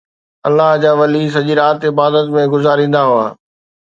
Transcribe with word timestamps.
الله 0.47 0.69
جا 0.83 0.91
ولي 1.01 1.21
سڄي 1.35 1.53
رات 1.59 1.79
عبادت 1.91 2.25
۾ 2.37 2.45
گذاريندا 2.53 3.01
هئا 3.11 3.27